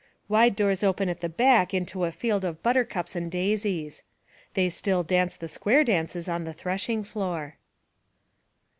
[0.27, 4.01] "Wide doors open at the back into a field of buttercups and daisies."
[4.55, 7.57] They still dance the square dances on the threshing floor.